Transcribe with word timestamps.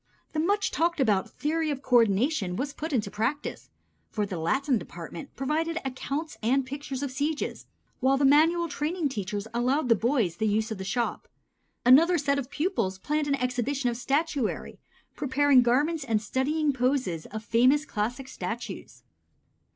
The 0.33 0.39
much 0.39 0.71
talked 0.71 0.99
of 0.99 1.29
theory 1.29 1.69
of 1.69 1.83
co 1.83 1.97
ordination 1.97 2.55
was 2.55 2.73
put 2.73 2.91
into 2.91 3.11
practice, 3.11 3.69
for 4.09 4.25
the 4.25 4.39
Latin 4.39 4.79
department 4.79 5.35
provided 5.35 5.77
accounts 5.85 6.37
and 6.41 6.65
pictures 6.65 7.03
of 7.03 7.11
sieges, 7.11 7.67
while 7.99 8.17
the 8.17 8.25
manual 8.25 8.67
training 8.67 9.09
teachers 9.09 9.47
allowed 9.53 9.89
the 9.89 9.95
boys 9.95 10.37
the 10.37 10.47
use 10.47 10.71
of 10.71 10.79
the 10.79 10.83
shop. 10.83 11.27
Another 11.85 12.17
set 12.17 12.39
of 12.39 12.49
pupils 12.49 12.97
planned 12.97 13.27
an 13.27 13.35
exhibition 13.35 13.91
of 13.91 13.95
statuary, 13.95 14.79
preparing 15.15 15.61
garments 15.61 16.03
and 16.03 16.19
studying 16.19 16.73
poses 16.73 17.27
of 17.27 17.43
famous 17.45 17.85
classic 17.85 18.27
statues. 18.27 19.03